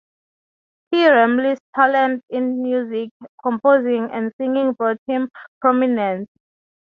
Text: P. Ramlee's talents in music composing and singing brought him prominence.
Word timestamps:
P. 0.89 0.97
Ramlee's 1.07 1.59
talents 1.75 2.25
in 2.31 2.63
music 2.63 3.11
composing 3.43 4.09
and 4.11 4.31
singing 4.39 4.71
brought 4.73 4.97
him 5.05 5.29
prominence. 5.59 6.25